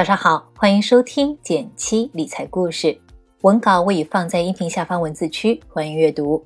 [0.00, 2.98] 早上好，欢迎收听减七理财故事，
[3.42, 6.42] 文稿我已放在音频下方文字区，欢迎阅读。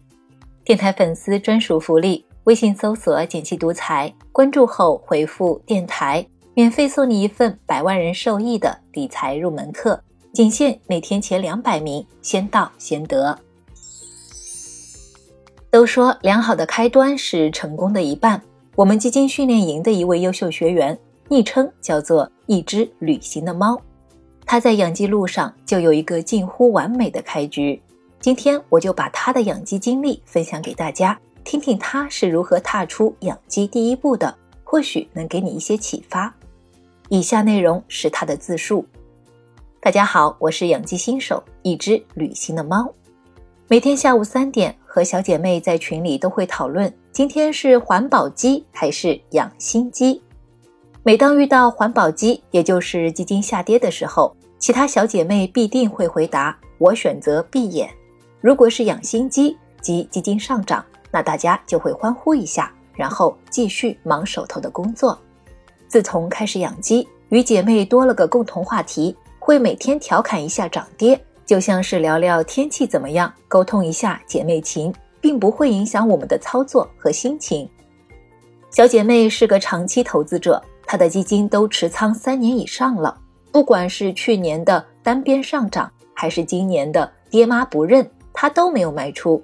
[0.65, 10.03] 电台粉丝专属福利，微信搜索“减七独裁，关注后回复“电台”，免费送你一份百万人受益的理财入门课，
[10.33, 13.39] 仅限每天前两百名，先到先得。
[15.71, 18.43] 都说良好的开端是成功的一半。
[18.75, 20.99] 我们基金训练营的一位优秀学员，
[21.29, 23.81] 昵称叫做“一只旅行的猫”，
[24.45, 27.81] 他在养鸡路上就有一个近乎完美的开局。
[28.21, 36.35] 今天我就把他的养鸡经历分享给大家，听听他是如何踏出养鸡第一步的，或许能给你一些启发。
[37.09, 38.87] 以下内容是他的自述：
[39.81, 42.91] 大家好，我是养鸡新手，一只旅行的猫。
[43.67, 50.21] 每天下午三点，和小姐妹在群里都会讨论今天是环保鸡还是养心鸡。
[51.07, 57.91] 每当遇到环保鸡，也就是基金下跌的时候，其他小姐妹必定会回答：“我选择闭眼。”
[58.41, 65.19] 如果是养心鸡即基金上涨，那大家就会欢呼一下，然后继续忙手头的工作。
[65.87, 71.23] 自从开始养鸡，与姐妹多了个共同话题，会每天调侃一下涨跌。
[71.45, 77.69] 就像是聊聊天气怎么样，沟通一下姐妹情，并不会影响我们的操作和心情。
[78.71, 83.17] 小姐妹是个长期投资者，他的基金都持仓三年以上了。
[83.53, 89.43] 不管是去年的单边上涨，还是今年的爹妈不认，他都没有卖出。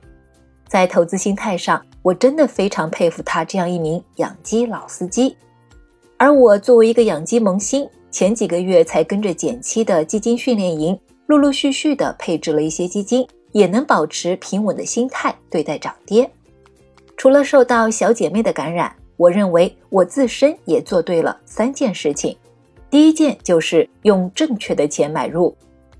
[0.69, 5.37] 在投资心态上，我真的非常佩服他这样一名养鸡老司机。
[6.17, 10.99] 而我作为一个养鸡萌新，前几个月才跟着减七的基金训练营。
[11.27, 16.29] 陆陆续续的配置了一些基金，也能保持平稳的心态对待涨跌。
[17.17, 22.35] 除了受到小姐妹的感染，我认为我自身也做对了三件事情。
[22.89, 25.55] 第一件就是用正确的钱买入。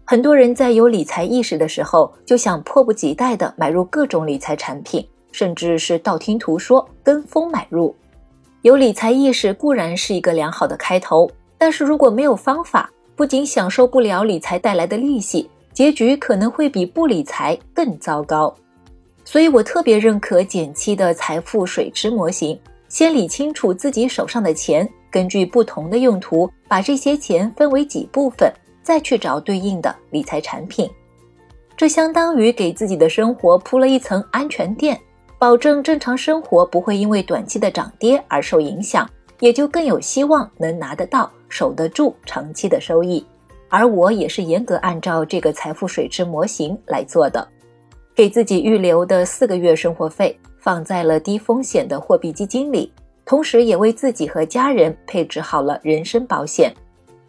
[0.07, 7.95] 很多人在有理财意识的时候，就想迫不及待的买入各种理财产品，甚至是道听途说、跟风买入。
[8.63, 18.55] 有理财意识固然是一个良好的开头，但是如果没有方法，不仅享受不了理财带来的利息，结局可能会比不理财更糟糕。
[19.27, 22.59] 所以我特别认可减七的财富水池模型，
[22.91, 28.53] 先理清楚自己手上的钱，根据不同的用途，把这些钱分为几部分，
[28.83, 30.91] 再去找对应的理财产品。
[31.77, 35.01] 这相当于给自己的生活铺了一层安全垫，
[35.39, 39.09] 保证正常生活不会因为短期的涨跌而受影响。
[39.39, 43.25] 也就更有希望能拿得到、守得住长期的收益，
[43.71, 47.49] 而我也是严格按照这个财富水池模型来做的，
[48.15, 52.93] 给自己预留的四个月生活费放在了低风险的货币基金里，
[53.25, 56.73] 同时也为自己和家人配置好了人身保险，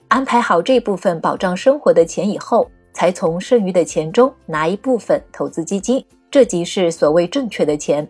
[0.09, 8.07] 安排好这部分保障生活的钱以后，才从剩余的钱中拿一部分投资基金，这即是所谓正确的钱。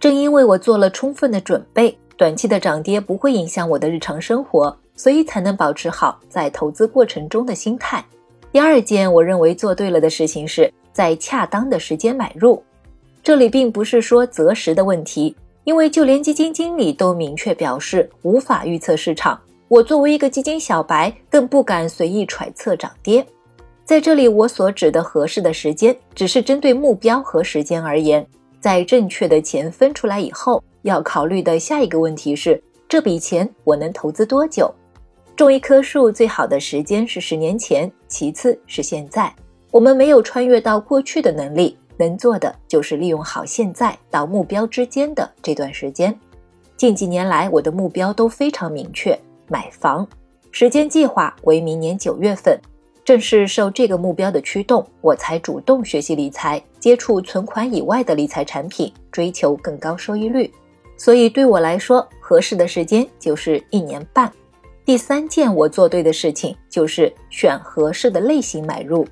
[0.00, 1.96] 正因为我做了充分的准备。
[2.16, 8.04] 短期的涨跌不会影响我的日常生活，所以才能保持好在投资过程中的心态。
[8.50, 12.60] 第二件我认为做对了的事情是在恰当的时间买入。
[13.28, 19.38] 这里并不是说择时的问题，因为就连基金经理都明确表示无法预测市场。
[19.68, 23.22] 我作为一个基金小白，更不敢随意揣测涨跌。
[23.84, 28.26] 在这里，我所指的合适的时间，只是针对目标和时间而言。
[28.60, 30.64] 在正确的钱分出来以后。
[30.80, 32.58] 要考虑的下一个问题是，
[32.88, 34.74] 这笔钱我能投资多久？
[35.36, 39.30] 种一棵树最好的时间是十年前，其次是现在。
[39.70, 46.18] 我们没有穿越到过去的能力，能做的就是利用好现在到目标之间的这段时间。
[46.76, 50.06] 近几年来，我的目标都非常明确，买房，
[50.52, 52.58] 时间计划为明年九月份。
[53.04, 60.52] 正是受这个目标的驱动，我才主动学习理财，接触存款以外的理财产品，追求更高收益率。
[60.98, 64.30] 所以对我来说，合适的时间就是一年半。
[64.84, 69.06] 第三件我做对的事情就是选合适的类型买入。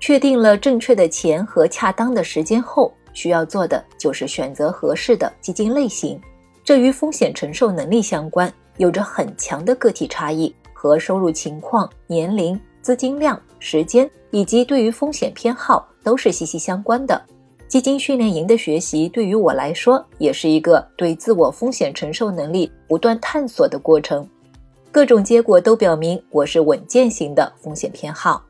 [0.00, 6.18] 确定了正确的钱和恰当的时间后，需要做的就是选择合适的基金类型。
[6.64, 17.20] 这与风险承受能力相关，有着很强的个体差异，和收入情况、年龄、资金量、时间以及对于风险偏好都是息息相关的。
[17.68, 24.28] 基金训练营的学习对于我来说，也是一个对自我风险承受能力不断探索的过程。
[24.90, 28.42] 各种结果都表明我是稳健型的风险偏好，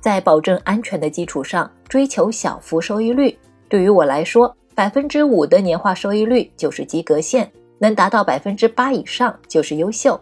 [0.00, 3.36] 在保证安全的基础上追求小幅收益率。
[3.68, 10.18] 对于我来说，百分之五的年化收益率就是及格线，能达到百分之八以上就是优秀。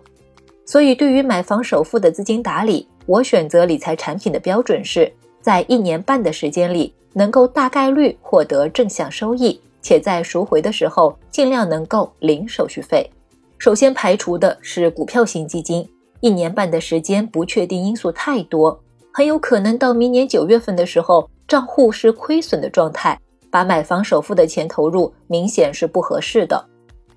[0.66, 5.10] 所以，对于买房首付的资金打理，我选择理财产品的标准是
[5.40, 13.10] 在一年半的时间里能够大概率获得正向收益，且在赎回的时候尽量能够零手续费。
[13.56, 15.88] 首先排除的是股票型基金，
[16.20, 18.78] 一年半的时间不确定因素太多，
[19.18, 23.18] 很有可能到明年九月份的时候账户是亏损的状态，
[23.50, 26.64] 把买房首付的钱投入明显是不合适的。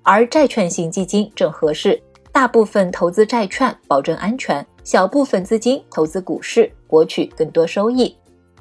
[0.02, 2.02] 而债券型基金正合适，
[2.32, 4.66] 大部分投资债券保证安全。
[4.82, 8.16] 小部分资金投资股市，博取更多收益。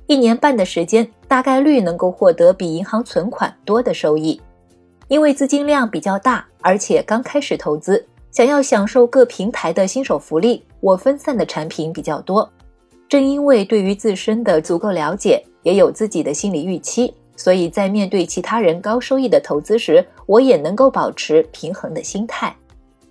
[0.06, 4.40] 一年半的时间，大概率能够获得比银行存款多的收益。
[5.08, 12.48] 因为资金量比较大，而且刚开始投资，想要享受各平台的新手福利，我分散的产品比较多。
[13.12, 22.56] 正因为对于自身的足够了解，也有自己的心理预期，所以在面对其他人高收益的投资时，我也能够保持平衡的心态。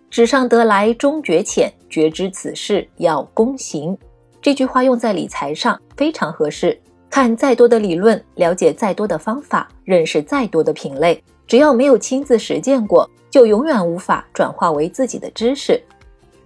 [0.09, 3.95] 纸上得来终觉浅，觉知此事要躬行。
[4.41, 6.81] 这句话用在理财上非常合适。
[7.11, 15.79] 看再多的理论，了解再多的方法，认识再多的品类，只要没有亲自实践过，就永远无法转化为自己的知识。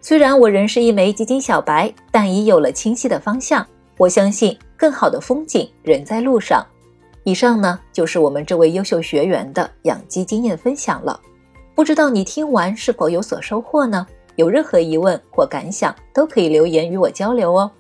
[0.07, 3.67] 虽然我仍是一枚基金小白，但已有了清晰的方向。
[3.97, 6.63] 我相信更好的风景仍在路上。
[7.23, 11.19] 以上呢，就是我们这位优秀学员的养鸡经验分享了。
[11.75, 14.07] 不知道你听完是否有所收获呢？
[14.37, 17.71] 有任何疑问或感想，都可以留言与我交流哦。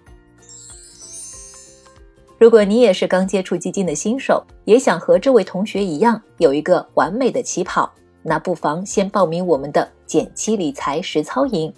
[2.39, 7.93] 如果你也是刚接触基金的新手，也想和这位同学一样有一个完美的起跑，
[8.23, 11.71] 那不妨先报名我们的减七理财实操营，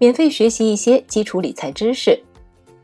[0.00, 2.18] 免费学习一些基础理财知识。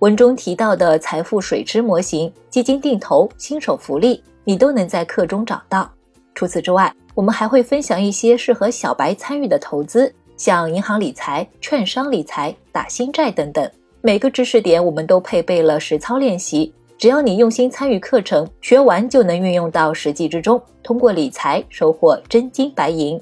[0.00, 5.90] 文中提到的财富水池模型、基金定投、新手福利，你都能在课中找到。
[6.34, 13.66] 除此之外，我们还会分享一些适合小白参与的投资，像银行理财、券商理财、打新债等等。
[14.02, 23.18] 每个知识点我们都配备了实操练习，只要你用心参与课程，学完就能运用到实际之中，通过理财收获真金白银。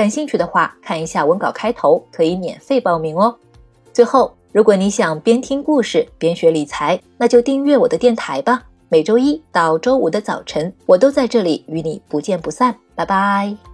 [0.00, 3.36] 感兴趣的话，看一下文稿开头，可以免费报名哦。
[3.92, 8.62] 最后，如果你想边听故事边学理财，那就订阅我的电台吧。
[8.88, 12.74] 每周一到周五的早晨，我都在这里与你不见不散。
[12.94, 13.69] 拜拜。